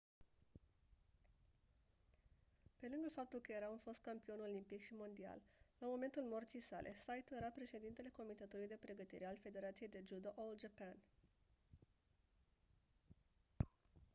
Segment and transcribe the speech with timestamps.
[2.79, 5.41] pe lângă faptul că era un fost campion olimpic și mondial
[5.79, 10.55] la momentul morții sale saito era președintele comitetului de pregătire al federației de judo all
[10.59, 10.95] japan